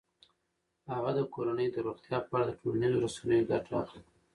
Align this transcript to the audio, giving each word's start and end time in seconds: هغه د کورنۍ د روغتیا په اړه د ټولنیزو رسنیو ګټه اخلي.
هغه 0.91 1.11
د 1.17 1.19
کورنۍ 1.33 1.67
د 1.71 1.77
روغتیا 1.87 2.17
په 2.27 2.31
اړه 2.35 2.43
د 2.47 2.51
ټولنیزو 2.61 3.01
رسنیو 3.05 3.47
ګټه 3.51 3.71
اخلي. 3.83 4.03